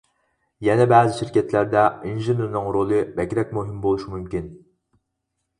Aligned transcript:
يەنە 0.67 0.85
بەزى 0.93 1.11
شىركەتلەردە 1.17 1.83
ئىنژېنېرنىڭ 2.11 2.71
رولى 2.79 3.03
بەكرەك 3.21 3.55
مۇھىم 3.59 3.79
بولۇشى 3.85 4.15
مۇمكىن. 4.15 4.49